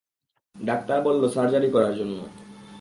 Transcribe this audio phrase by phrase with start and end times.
[0.55, 2.17] Doctor বলল surgery করার জন্য।